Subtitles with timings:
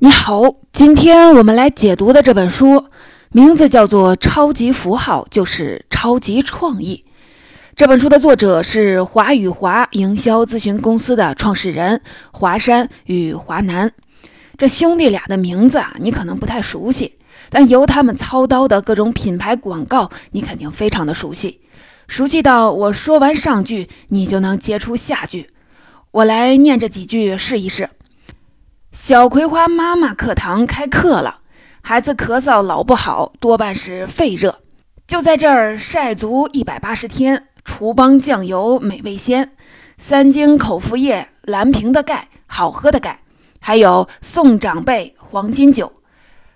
[0.00, 2.86] 你好，今天我们来解读的这本书
[3.32, 7.02] 名字叫做《超级符号就是超级创意》。
[7.74, 12.00] 这本书的作者是华宇华营销咨询公司的创始人
[12.30, 13.90] 华山与华南。
[14.56, 17.14] 这兄弟俩的名字啊，你可能不太熟悉，
[17.50, 21.60] 但由他们操刀的各种品牌广告，你肯定非常的熟悉。
[22.06, 25.48] 熟悉到我说完上句，你就能接出下句。
[26.12, 27.90] 我来念这几句试一试。
[28.92, 31.40] 小葵花妈妈课堂开课了，
[31.82, 34.60] 孩子咳嗽老不好，多半是肺热。
[35.06, 39.52] 就在这儿晒足一百八十天，厨帮酱油美味鲜，
[39.98, 43.20] 三精口服液蓝瓶的钙，好喝的钙，
[43.60, 45.92] 还有送长辈黄金酒。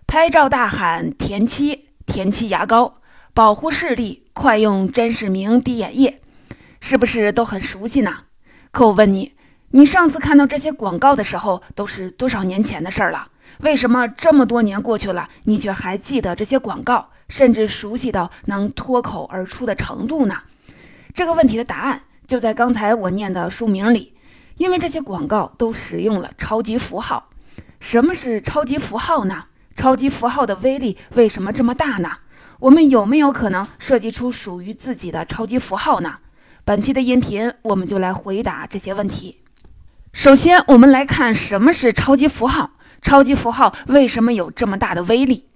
[0.07, 2.95] 拍照大喊田七田七牙膏，
[3.35, 6.21] 保护视力，快用真视明滴眼液，
[6.81, 8.15] 是不是都很熟悉呢？
[8.71, 9.33] 可我问你。
[9.75, 13.27] 你上次看到这些广告的时候，都是多少年前的事儿了？
[13.61, 20.37] 为什么这么多年过去了，你却还记得这些广告，甚至熟悉到能脱口而出的程度呢？
[21.15, 24.13] 这个问题的答案就在刚才我念的书名里，
[24.59, 27.31] 因为这些广告都使用了超级符号。
[27.81, 29.47] 什么是超级符号呢？
[29.75, 32.11] 超级符号的威力为什么这么大呢？
[32.59, 36.19] 我们有没有可能设计出属于自己的超级符号呢？
[36.63, 39.39] 本期的音频，我们就来回答这些问题。
[40.13, 42.73] 首先，我们来看什么是超级符号。
[43.01, 45.47] 超级符号为什么有这么大的威力？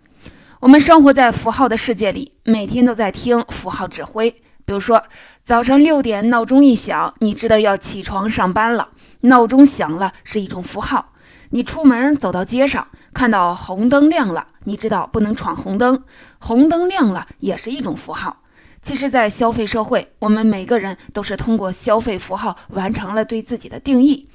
[0.60, 4.30] 我们生活在符号的世界里，每天都在听符号指挥。
[4.64, 5.04] 比如说，
[5.44, 8.88] 早上六点闹钟一响，你知道要起床上班了。
[9.20, 11.12] 闹钟响了是一种符号。
[11.50, 16.02] 你出门走到街上，看到红灯亮了，你知道不能闯红灯。
[16.38, 18.38] 红灯亮了也是一种符号。
[18.82, 24.28] 其实，在消费社会，我们每个人都是通过消费符号完成了对自己的定义。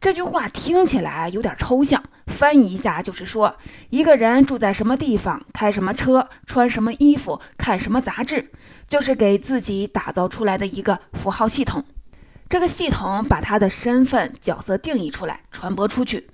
[0.00, 3.54] 这句话听起来有点抽象，翻译一下就是说，
[3.90, 8.50] 一个人住在什么地方，开什么车，穿什么衣服，看什么杂志，
[8.88, 11.84] 就是给自己打造出来的一个符号系统。
[12.48, 16.26] 这个系统把他的身份角色定义出来，传播出去。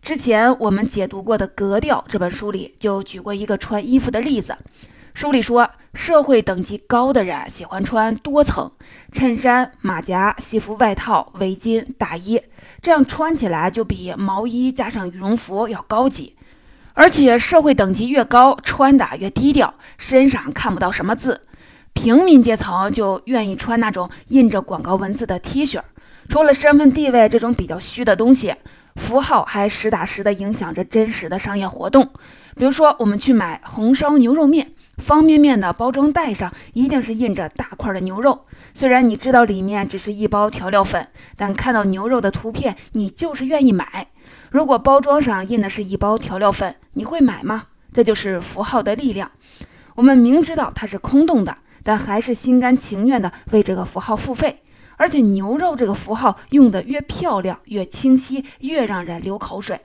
[0.00, 4.56] 之前我们解读过的《格调》这本书里就举过一个穿衣服的例子。
[5.14, 8.72] 书里说，社会等级高的人喜欢穿多层
[9.12, 12.42] 衬衫、马甲、西服、外套、围巾、大衣，
[12.82, 16.34] 这样穿起来就比毛衣加上羽绒服要高级。
[16.94, 21.42] 而且社会等级越高，穿的越低调，身上看不到什么字。
[21.92, 25.80] 平民阶层就愿意穿那种印着广告文字的 T 恤。
[26.28, 28.52] 除了身份地位这种比较虚的东西，
[28.96, 32.10] 符号还实打实的影响着真实的商业活动。
[32.56, 34.72] 比如说，我们去买红烧牛肉面。
[34.98, 44.08] 方便面的包装袋上一定是印着大块的牛肉，虽然你知道里面只是一包调料粉，但看到牛肉的图片，你就是愿意买。
[44.50, 47.64] 如果包装上印的是一包调料粉，你会买吗？
[47.92, 49.30] 这就是符号的力量。
[49.94, 54.60] 我们明知道它是空洞的，但还是心甘情愿的为这个符号付费。
[54.96, 59.80] 而且牛肉这个符号用的越漂亮、越清晰、越让人流口水，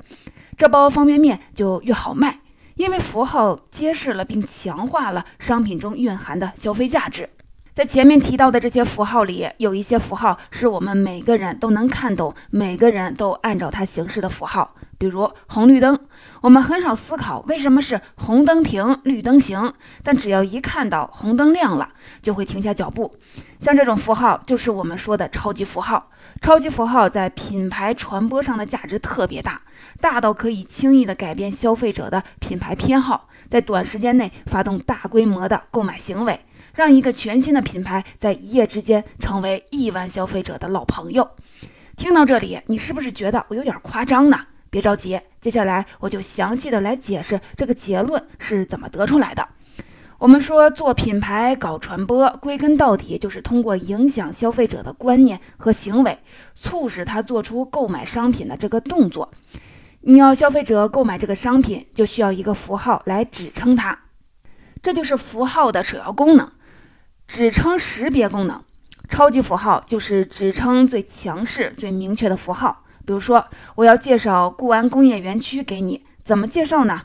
[0.56, 2.40] 这包方便面就越好卖。
[2.80, 7.30] 因为符号揭示了并强化了商品中蕴含的消费价值。
[7.76, 14.76] 在前面提到的这些符号里，有一些符号是我们每个人都能看懂、每个人都按照它行事的符号。
[14.98, 16.00] 比如红绿灯，
[16.40, 21.90] 我们很少思考为什么是红灯停，绿灯行，但只要一看到红灯亮了，
[22.22, 23.14] 就会停下脚步。
[23.60, 26.10] 像这种符号，就是我们说的超级符号。
[26.42, 29.62] 超级符号在品牌传播上的价值特别大。
[30.02, 36.40] 大到可以轻易的改变消费者的品牌偏好，在短时间内发动大规模的购买行为，
[36.74, 41.30] 让一个全新的品牌在一夜之间成为亿万消费者的老朋友。
[41.98, 44.40] 听到这里，你是不是觉得我有点夸张呢？
[44.70, 49.46] 别着急，接下来我就详细的来解释这个结论是怎么得出来的。
[50.20, 56.20] 我们说做品牌搞传播，归根到底就是通过影响消费者的观念和行为，
[56.54, 59.32] 促使他做出购买商品的这个动作。
[60.02, 63.98] 你要消费者购买这个商品，就需要一个符号来指称它，
[64.84, 66.52] 这就是符号的首要功能——
[67.26, 68.62] 指称识别功能。
[69.08, 72.84] 超级符号就是指称最强势、最明确的符号。
[73.06, 73.46] 比如说，
[73.76, 77.04] 我要介绍固安工业园区给你，怎么介绍呢？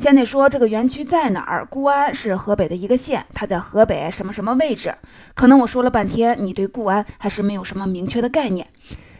[0.00, 1.66] 先得说这个园区在哪儿。
[1.66, 4.94] 固安是河北的一个县，它在河北什么什么位置？
[5.34, 8.66] 可能我说了半天，你对固安还是没有什么明确的概念。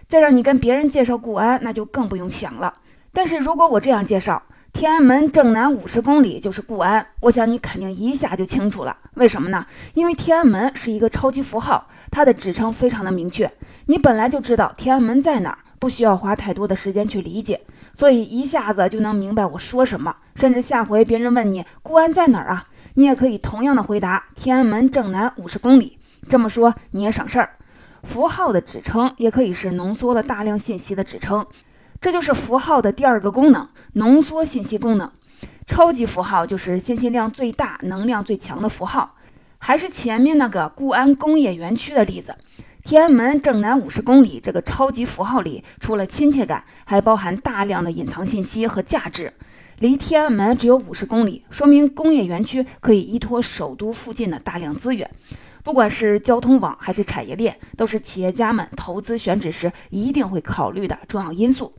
[0.08, 2.72] 再让你跟别人介绍固安，那就更不用想了。
[3.12, 4.42] 但是如果我这样介绍，
[4.72, 8.96] 天安门正南五十公里就是固安，我想你肯定一下就清楚了。
[9.16, 9.66] 为什么呢？
[9.92, 13.52] 因为天安门是一个超级符号，它的指称非常的明确，
[13.84, 17.60] 你本来就知道天安门在哪儿，不需要花太多的时间去理解。
[18.00, 20.16] 所以一下子就能明白我说什么。
[20.34, 22.64] 甚至下回别人问你固安在哪儿啊，
[22.94, 25.98] 你也可以同样的回答天安门正南五十公里。
[26.26, 27.58] 这么说你也省事儿。
[28.04, 31.46] 符号的指称也可以是浓缩了大量信息的指称，
[32.00, 35.12] 这就是符号的第二个功能——浓缩信息功能。
[35.66, 39.16] 超级符号就是信息量最大、能量最强的符号。
[39.58, 42.34] 还是前面那个固安工业园区的例子，
[42.90, 49.32] 天安门正南五十公里这个超级符号里，除了亲切感，还包含大量的隐藏信息和价值。
[49.78, 55.08] 离天安门只有五十公里，说明工业园区可以依托首都附近的大量资源，
[55.62, 61.72] 不管是交通网还是产业链，都是企业家们投资选址时一定会考虑的重要因素。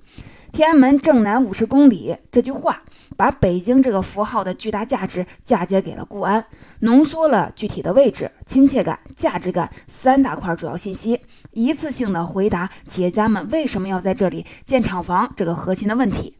[0.53, 2.83] 天安门正南五十公里这句话，
[3.21, 6.43] 把北京这个符号的巨大价值嫁接给了固安，
[6.79, 11.21] 浓缩了具体的位置、亲切感、价值感三大块主要信息，
[11.51, 16.35] 一次性的回答企业家们为什么要在这里建厂房这个核心的问题。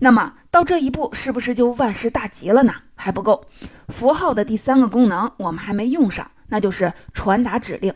[0.00, 2.72] 那么到这一步是不是就万事大吉了呢？
[2.96, 3.44] 还不够，
[3.86, 7.94] 符号的第三个功能我们还没用上，那就是传达指令。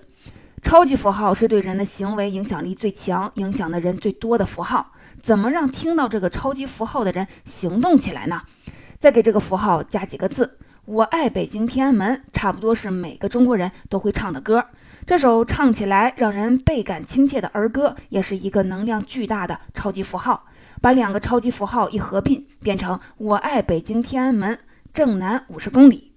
[0.63, 4.92] 超级符号是对人的行为影响力最强、影响的人最多的符号。
[5.23, 8.43] 怎么让听到这个超级符号的人行动起来呢？
[8.99, 14.67] 再给这个符号加几个字：“我爱北京天安门”，差不多是每个中国人都会唱的歌。
[15.07, 20.45] 这首唱起来让人倍感亲切的儿歌，也是一个能量巨大的超级符号。
[20.81, 24.59] 把两个超级符号一合并，变成“我爱北京天安门
[24.93, 26.13] 正南五十公里”。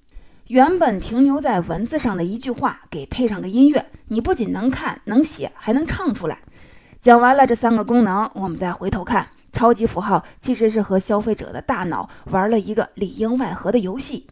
[0.47, 6.39] 原本停留在文字上的一句话，给配上个音乐，你不仅能看能写，还能唱出来。
[7.05, 14.25] 讲完了这三个功能，我们再回头看，超级符号其实是和消费者的大脑玩了一个里应外合的游戏，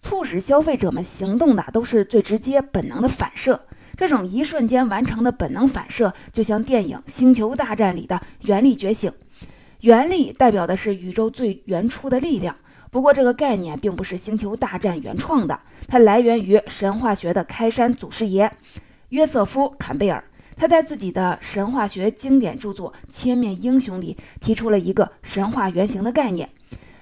[0.00, 3.60] 促使消费者们行动的都是最直接本能的反射。
[3.96, 9.12] 这种一瞬间完成的本能反射，就像电影《星球大战》里的原力觉醒。
[9.82, 12.56] 原力代表的是宇宙最原初的力量，
[12.90, 18.50] 不过这个概念并不是星球大战原创的，它来源于神话学的开山祖师爷
[19.10, 20.24] 约瑟夫·坎贝尔。
[20.56, 26.48] 他在自己的神话学经典著作《千面英雄》里提出了一个神话原型的概念。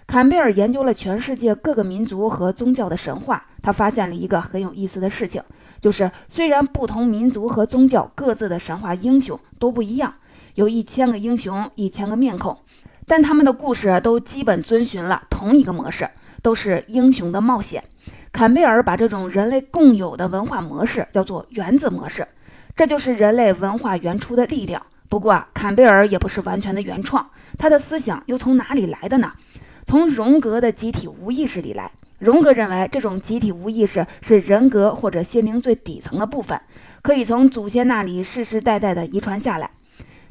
[0.07, 5.43] 坎贝尔研究了全世界各个民族和宗教的神话，他发现了一个很有意思的事情，
[5.81, 10.13] 就是虽然不同民族和宗教各自的神话英雄都不一样，
[10.57, 12.59] 有一千个英雄，一千个面孔。
[13.07, 16.09] 但他们的故事都基本遵循了同一个模式，
[16.43, 17.85] 都是英雄的冒险。
[18.33, 22.27] 坎贝尔把这种人类共有的文化模式叫做原子模式，
[22.77, 24.83] 这就是人类文化原初的力量。
[25.09, 29.33] 不过啊，坎贝尔也不是完全的原创，他的思想又从哪里来的呢？
[29.87, 31.91] 从荣格的集体无意识里来。
[32.19, 36.61] 荣格认为，这种集体无意识是人格或者心灵最底层的部分，
[37.03, 39.71] 可以从祖先那里世世代代的遗传下来。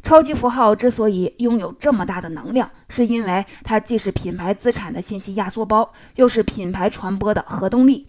[0.01, 8.05] 超级符号之所以拥有这么大的能量，是因为它既是品牌资产的信息压缩包，又是品牌传播的核动力。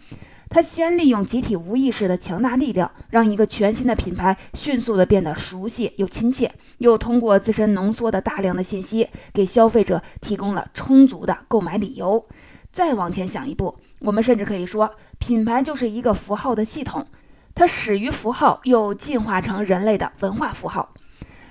[0.54, 6.48] 它先利用集体无意识的强大力量，让一个全新的品牌迅速的变得熟悉又亲切，
[6.78, 12.24] 又通过自身浓缩的大量的信息，给消费者提供了充足的购买理由。
[12.70, 17.04] 再往前想一步，我们甚至可以说，品牌就是一个符号的系统，
[17.52, 20.94] 它始于符号，又进化成人类的文化符号。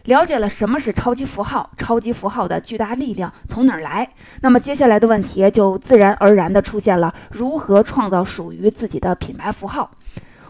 [0.05, 4.09] 了解了什么是超级符号，超级符号的巨大力量从哪儿来？
[4.41, 9.89] 那么接下来的问题就自然而然地出现了：如何创造属于自己的品牌符号？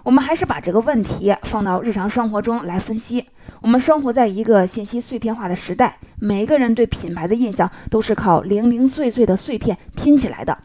[0.02, 3.28] 我们还是把这个问题放到日常生活中来分析。
[3.62, 10.58] 我们生活在一个信息碎片化的时代，每个人对品牌的印象都是靠零零碎碎的碎片拼起来的。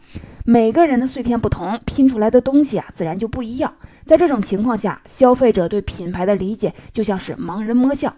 [0.45, 3.71] 每个人的碎片不同，拼出来的东西啊，自然就不一样。
[4.05, 8.11] 在这种情况下，消费者对品牌的理解就像是盲人摸象。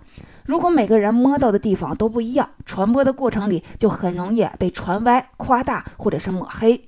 [0.45, 6.88] 如果每个人摸到的地方都不一样，传播的过程里就很容易被传歪、夸大或者是抹黑。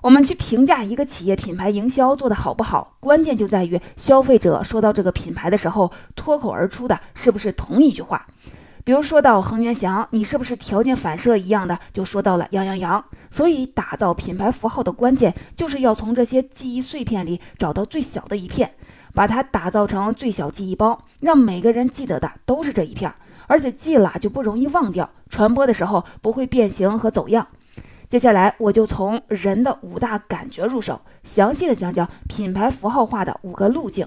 [0.00, 8.26] 我们去评价一个企业品牌营销做得好不好，关键就在于消费者说到这个品牌的时候，脱口而出的是不是同一句话。
[8.84, 13.04] 比如说到恒源祥，你是不是条件反射一样的就说到了羊羊羊？
[13.30, 18.72] 所以打造品牌符号的关键就是要从这些记忆碎片里找到最小的一片。
[19.14, 23.12] 把它打造成最小记忆包，让每个人记得的都是这一片，
[23.46, 27.46] 而且记了就不容易忘掉，传播的时候不会变形和走样。
[28.08, 34.06] 接下来我就从人的五大感觉入手，详细的讲讲品牌符号化的五个路径。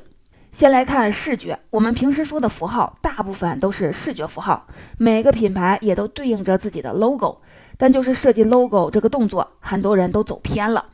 [0.52, 7.40] 先来看视觉，我们平时说的符号大部分都是视觉符号，每个品牌也都对应着自己的 logo，
[7.78, 10.86] 但就是设计 logo 这个动作，很多人都走偏了。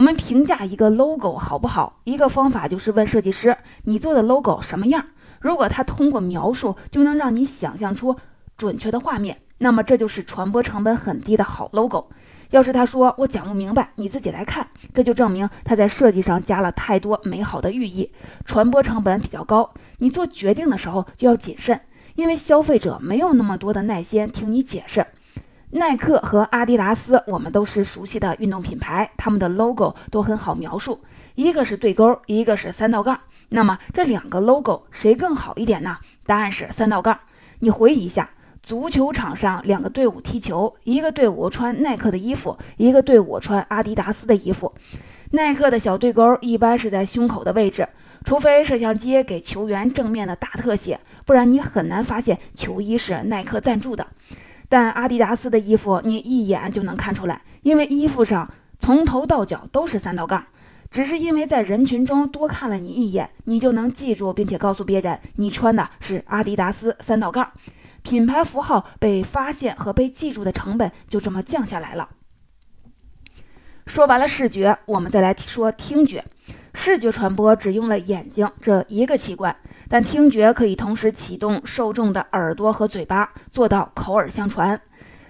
[0.00, 3.54] 我们评价一个 logo 好不好，一个方法就是问设计师
[3.84, 5.04] ：“你做的 logo 什么样？”
[5.42, 8.16] 如果他通过描述就能让你想象出
[8.56, 12.08] 准确的画面，那么这就是传播成本很低的好 logo。
[12.48, 18.10] 要是他说我讲不明白，你自己来看，这就证明他在设计上加了太多美好的寓意，
[18.46, 19.74] 传播成本比较高。
[19.98, 21.78] 你做决定的时候就要谨慎，
[22.14, 25.06] 因为消费者没有那么多的耐心听你解释。
[25.72, 31.00] 耐克和阿迪达斯，我们都是熟悉的运动品牌，他们的 logo 都很好描述，
[31.36, 33.20] 一个是对勾，一个是三道杠。
[33.50, 35.98] 那么这两个 logo 谁更好一点呢？
[36.26, 37.18] 答案是三道杠。
[37.60, 38.30] 你回忆一下。
[38.62, 44.72] 足球场上，两个队伍踢球，一个队伍穿耐克的衣服，一个队伍穿阿迪达斯的衣服。
[45.30, 47.88] 耐克的小对勾一般是在胸口的位置，
[48.22, 54.06] 除非摄像机给球员正面的大特写，不然你很难发现球衣是耐克赞助的。
[54.70, 60.46] 但阿迪达斯的衣服你一眼就能看出来，因为衣服上从头到脚都是三道杠。
[60.90, 67.50] 只是因为在人群中多看了你一眼，你就能记住，并且告诉别人你穿的是阿迪达斯三道杠。
[68.02, 72.08] 品牌符号被发现和被记住的成本就这么降下来了。
[73.86, 76.24] 说完了视觉，我们再来说听觉。
[76.72, 79.54] 视觉传播只用了眼睛这一个器官，
[79.92, 84.80] 但听觉可以同时启动受众的耳朵和嘴巴，做到口耳相传。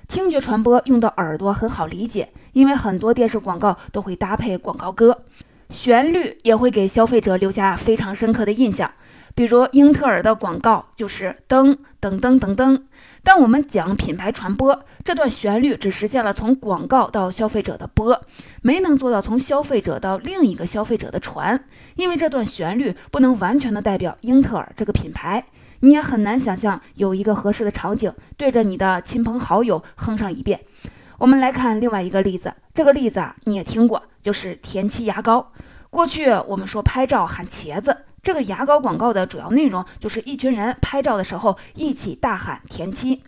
[0.07, 5.23] 听觉传播用到耳朵很好理解，因为很多电视广告都会搭配广告歌，
[5.71, 8.93] 旋律也会给消费者留下非常深刻的印象。
[9.35, 12.83] 比如英特尔的广告就是噔噔噔噔噔，
[13.23, 18.21] 当我们讲品牌传播，这段旋律只实现了从广告到消费者的播，
[18.63, 21.65] 没能做到从消费者到另一个消费者的传，
[21.97, 25.45] 因为这段旋律不能完全的代表英特尔这个品牌，
[25.81, 30.61] 你也很难想象有一个合适的场景对着你的亲朋好友哼上一遍。
[31.19, 35.53] 我们来看另外一个例子，这个例子啊你也听过，就是田七牙膏。
[35.91, 37.97] 过去我们说拍照喊茄子。
[38.23, 43.23] 这个牙膏广告的主要内容就是一群人拍照的时候一起大喊“田七”，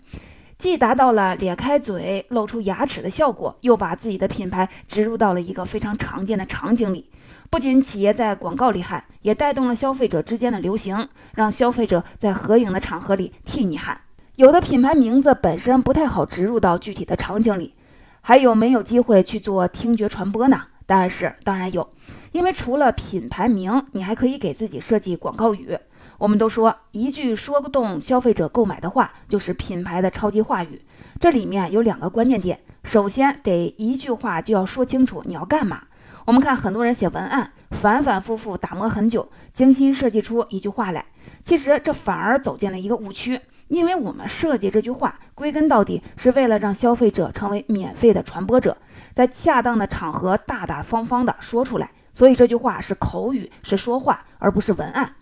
[0.62, 7.10] 既达到了咧开嘴露出牙齿的效果，又把自己的品牌植入到了一个非常常见的场景里。
[7.50, 14.02] 不仅企业在广告里喊，也带动了消费者之间的流行，让消费者在合影的场合里替你喊。
[14.36, 17.74] 有的品牌名字本身不太好植入到具体的场景里，
[18.20, 20.62] 还有没有机会去做听觉传播呢？
[20.86, 21.88] 答案是当然有。
[22.30, 25.76] 因为除了品牌名，你还可以给自己设计广告语。
[26.22, 30.80] 我们都说一句说动消费者购买的话，就是品牌的超级话语。
[31.18, 35.82] 这里面有两个关键点，首先得一句话就要说清楚你要干嘛。
[36.24, 41.04] 我们看很多人写文案，反反复复打磨很久，精心设计出一句话来，
[41.44, 43.40] 其实这反而走进了一个误区。
[43.66, 48.76] 因为我们设计这句话，归根到底是为了让消费者成为免费的传播者，
[49.12, 51.90] 在恰当的场合大大方方的说出来。
[52.14, 55.16] 所以这句话是口语，是说话，而不是文案。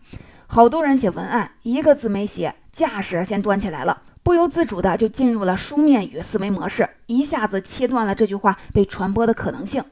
[0.53, 9.85] 好多人写文案，一个字没写，架势先端起来了，不由自主的就进入了书面语思维模式，一下子切断了这句话被传播的可能性。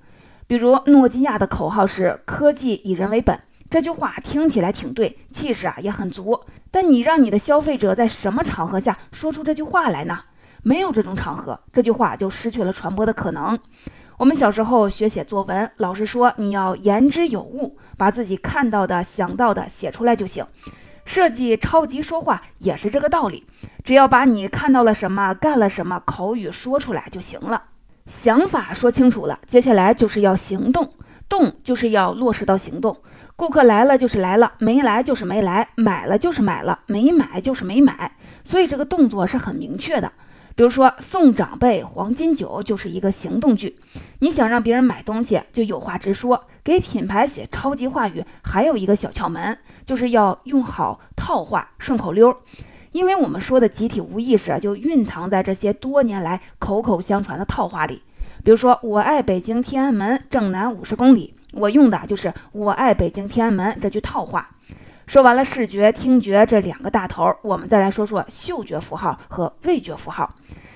[0.49, 3.39] 比如诺基亚的口号是“科技以人为本”，
[3.71, 6.41] 这句话听起来挺对，气势啊也很足。
[6.73, 10.19] 但你让你的消费者在什么场合下说出这句话来呢？
[10.65, 13.57] 没有这种场合，这句话就失去了传播的可能。
[14.19, 20.45] 我们小时候学写作文，老师说你要言之有物，把自己看到的、想到的写出来就行。
[21.05, 23.47] 设计超级说话也是这个道理，
[23.85, 27.63] 只要把你看到了什么、干了什么，口语说出来就行了。
[28.07, 30.95] 想法说清楚了，接下来就是要行动，
[31.29, 32.97] 动就是要落实到行动。
[33.37, 40.13] 顾客来了就是来了，没来就是没来，买了就是买了，没买就是没买，所以这个动作是很明确的。
[40.59, 43.79] 比如说送长辈黄金酒就是一个行动句，
[44.19, 46.47] 你想让别人买东西就有话直说。
[46.65, 52.37] 给品牌写超级话语还有一个小窍门，就是要用好套话顺口溜，
[52.91, 58.03] 因为我们说的集体无意识就蕴藏在这些多年来口口相传的套话里。
[58.43, 64.57] 比如说我爱北京天安门正南五十公里，我用的就是我爱北京天安门这句套话。
[65.09, 70.35] 说完了视觉、听觉这两个大头，我们再来说说嗅觉符号和味觉符号。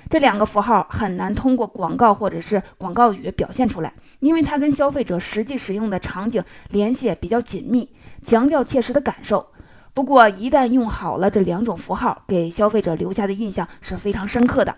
[0.08, 7.86] 这两个符号很难通过广告或者是广告语表现出来，因为它跟消费者实际使用的场景联系比较紧密，
[8.22, 9.46] 强调切实的感受。
[9.92, 14.74] 不过一旦用好了这两种符号，给消费者留下的印象是非常深刻的。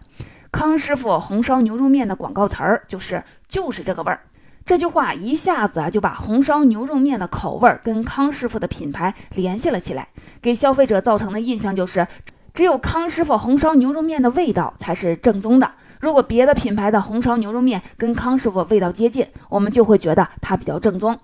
[0.50, 4.20] 康师傅红烧牛肉面的广告词儿就是“就是这个味儿”。
[4.66, 10.08] 这句话一下子啊就把红烧牛肉面的口味跟康师傅的品牌联系了起来，
[10.40, 12.08] 给消费者造成的印象就是，
[12.54, 15.70] 只有康师傅红烧牛肉面的味道才是正宗的。
[16.00, 21.18] 如果别的品牌的红烧牛肉面跟康师傅味道接近，我们就会觉得它比较正宗。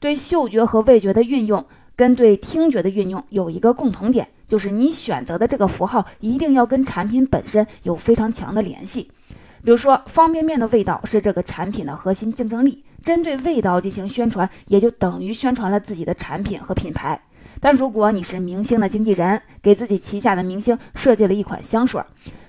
[0.00, 9.10] 对嗅觉和味觉的运用跟对听觉的运用有一个共同点，就是你选择的这个符号一定要跟产品本身有非常强的联系。
[9.62, 17.22] 比如说，方便面的味道是这个产品的核心竞争力，针对味道进行宣传，也就等于宣传了自己的产品和品牌。
[17.60, 22.02] 但如果你是明星的经纪人，给自己旗下的明星设计了一款香水，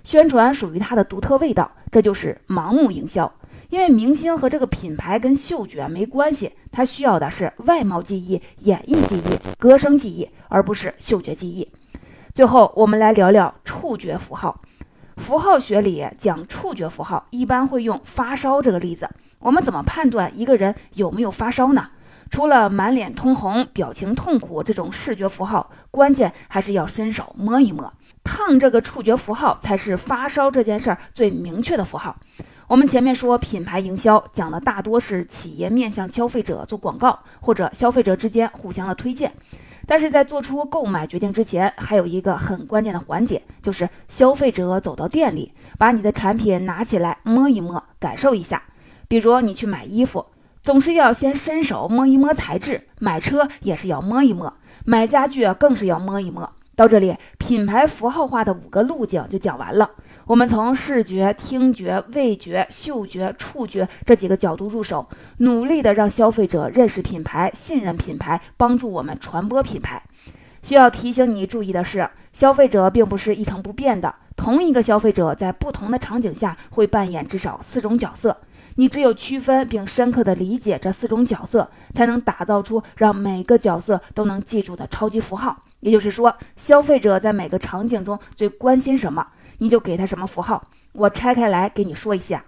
[0.04, 3.32] 宣传属于他的独特味道，这就是盲目营销。
[3.70, 11.72] 因为明星和这个品牌跟嗅觉没关系，他需要的是外貌记忆、演绎记忆、歌声记忆，而不是嗅觉记忆。
[12.34, 14.60] 最后，我们来聊聊触觉符号。
[15.18, 19.08] 符号学里讲触觉符号，一般会用发烧这个例子。
[19.40, 21.90] 我们怎么判断一个人有没有发烧呢？
[22.30, 27.94] 除了满脸通红、表情痛苦这种视觉符号，关键还是要伸手摸一摸。
[28.24, 32.18] 烫这个触觉符号才是发烧这件事儿最明确的符号。
[32.68, 39.32] 我们前面说品牌营销讲的大多是企业面向消费者做广告，或者消费者之间互相的推荐。
[39.86, 48.62] 但是在做出购买决定之前，还有一个很关键的环节，就是消费者走到店里，把你的产品拿起来摸一摸，感受一下。
[49.08, 50.26] 比如你去买衣服。
[50.64, 56.52] 总是要先伸手摸一摸材质，买车也是要摸一摸，买家具更是要摸一摸。
[56.76, 59.90] 到这里，品牌符号化的五个路径就讲完了。
[60.26, 70.04] 我们从视觉、听觉、味觉、嗅觉、触觉这几个角度入手，努力的让消费者认识品牌、信任品牌，帮助我们传播品牌。
[70.62, 78.36] 需要提醒你注意的是，消费者并不是一成不变的，同一个消费者在不同的场景下会扮演至少四种角色。
[78.80, 85.64] 你只有区分并深刻地理解这四种角色，才能打造出让每个角色都能记住的超级符号。
[85.80, 89.26] 也就是说，消费者在每个场景中最关心什么，
[89.58, 90.70] 你就给他什么符号。
[90.94, 92.46] 我拆开来给你说一下：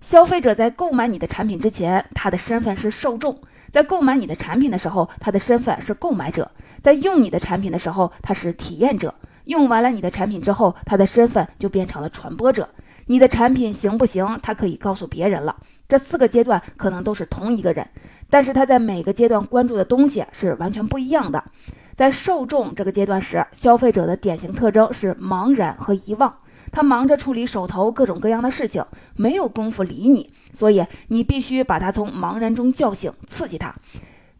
[0.00, 3.34] 消费者在购买你的产品之前，他的身份是受众；
[3.70, 6.44] 在购买你的产品的时候，他的身份是购买者；
[6.82, 9.10] 在用你的产品的时候，他是体验者；
[9.44, 12.66] 用完了你的产品之后，他的身份就变成了传播者。
[13.06, 14.38] 你的产品行不行？
[14.42, 15.56] 他可以告诉别人了。
[15.88, 17.88] 这四个阶段可能都是同一个人，
[18.28, 21.44] 但是他在每个阶段关注的东西是完全不一样的。
[21.94, 26.34] 在受众这个阶段时，消费者的典型特征是茫然和遗忘，
[26.72, 30.32] 他忙着处理手头各种各样的事情，没有功夫理你。
[30.52, 33.72] 所以你必须把他从茫然中叫醒，刺激他，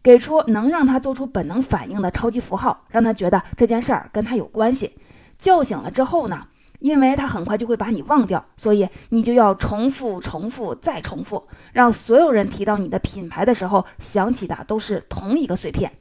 [0.03, 4.93] 给出能让他做出本能反应的超级符号，让他觉得这件事儿跟他有关系。
[5.39, 6.45] 叫醒了之后呢？
[6.79, 15.91] 因为他很快就会把你忘掉，所以你就要重复、重复再重复，让所有人提到你的品牌的时候想起的都是同一个碎片。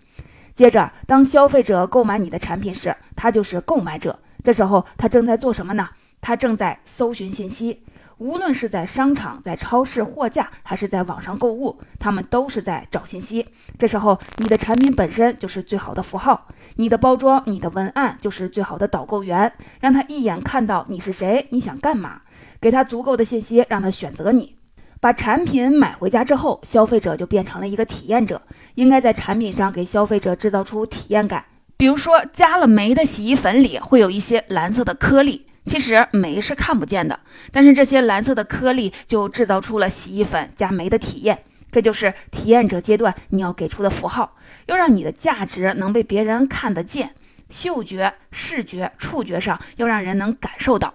[0.55, 4.19] 接着，当消费者购买你的产品时，他就是购买者。
[4.43, 5.89] 这时候他正在做什么呢？
[6.21, 7.83] 他正在搜寻信息。
[8.19, 13.47] 无论是在商场、在超市货架，还是在网上购物，他们都是在找信息。
[13.79, 22.23] 这时候，你的产品本身就是最好的符号，你的包装、你的文案就是最好的导购员，让他一眼看到你是谁，你想干嘛，
[22.59, 24.57] 给他足够的信息，让他选择你。
[24.99, 28.41] 把产品买回家之后，消费者就变成了一个体验者，
[28.77, 31.45] 应该在产品上给消费者制造出体验感。
[31.77, 35.46] 比如说，加了酶的洗衣粉里会有一些蓝色的颗粒。
[35.67, 37.19] 其实酶是看不见的，
[37.51, 47.11] 但是这些蓝色的颗粒就制造出了洗衣粉加酶的体验，这就是体验者阶段你要给出的符号，要让你的价值能被别人看得见，
[47.51, 50.95] 嗅觉、视觉、触觉上要让人能感受到。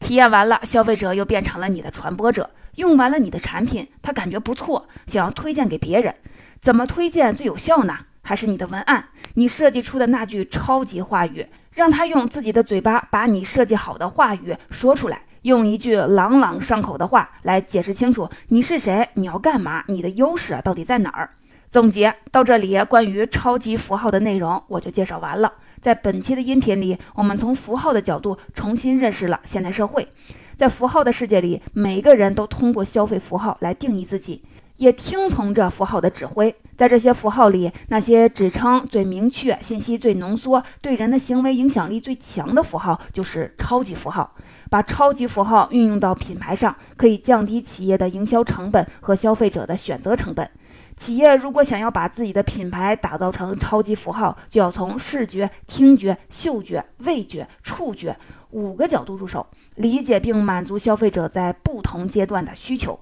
[0.00, 6.14] 体验完了，消费者又变成了你的传播者，用完了你的产品，他感觉不错，想要推荐给别人，
[6.62, 7.98] 怎么推荐最有效呢？
[8.22, 11.46] 还是你的文案，你设计出的那句超级话语。
[11.78, 21.30] 让他用自己的嘴巴把你设计好的话语说出来，用一句朗朗上口的话来解释清楚你是谁，你要干嘛，你的优势到底在哪儿。
[21.70, 25.52] 总结到这里，关于超级符号的内容我就介绍完了。
[25.80, 30.08] 在本期的音频里，我们从符号的角度重新认识了现代社会。
[30.56, 34.42] 在符号的世界里，每个人都通过消费符号来定义自己。
[34.78, 44.34] 也听从着符号的指挥，在这些符号里，那些指称最明确、信息最浓缩、对人的行为影响力最强的符号，就是超级符号。
[44.70, 50.48] 把超级符号运用到品牌上，可以降低企业的营销成本和消费者的选择成本。
[50.96, 58.14] 企业如果想要把自己的品牌打造成超级符号，就要从视觉、听觉、嗅觉、味觉、触觉
[58.50, 62.98] 五个角度入手，理解并满足消费者在不同阶段的需求。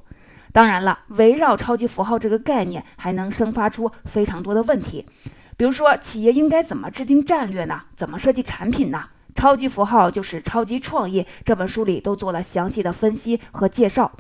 [0.57, 5.05] 当然了，围绕超级符号这个概念，还能生发出非常多的问题。
[5.55, 7.83] 比如说，企业应该怎么制定战略呢？
[7.95, 9.05] 怎么设计产品呢？
[9.35, 11.27] 超级符号就是超级创意。
[11.45, 14.11] 这本书里都做了详细的分析和介绍。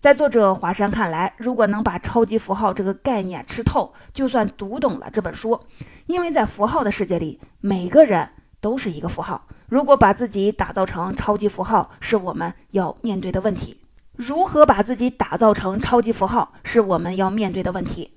[0.00, 5.60] 在作者华山看来，如果能把超级符号这个概念吃透，就算读懂了这本书。
[6.06, 8.26] 因为在符号的世界里，每个人
[8.62, 9.46] 都是一个符号。
[9.68, 13.76] 如果把自己打造成超级符号，是我们要面对的问题。
[14.16, 18.13] 如何把自己打造成超级符号，是我们要面对的问题。